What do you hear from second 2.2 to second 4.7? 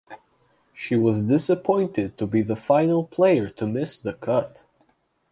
be the final player to miss the cut.